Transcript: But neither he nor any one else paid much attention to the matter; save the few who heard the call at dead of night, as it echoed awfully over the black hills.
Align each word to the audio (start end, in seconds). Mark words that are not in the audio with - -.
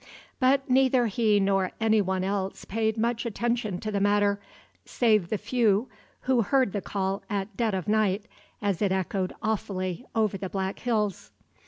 But 0.39 0.67
neither 0.67 1.05
he 1.05 1.39
nor 1.39 1.73
any 1.79 2.01
one 2.01 2.23
else 2.23 2.65
paid 2.65 2.97
much 2.97 3.23
attention 3.23 3.79
to 3.81 3.91
the 3.91 3.99
matter; 3.99 4.39
save 4.83 5.29
the 5.29 5.37
few 5.37 5.89
who 6.21 6.41
heard 6.41 6.71
the 6.71 6.81
call 6.81 7.21
at 7.29 7.55
dead 7.55 7.75
of 7.75 7.87
night, 7.87 8.25
as 8.63 8.81
it 8.81 8.91
echoed 8.91 9.31
awfully 9.43 10.07
over 10.15 10.39
the 10.39 10.49
black 10.49 10.79
hills. 10.79 11.29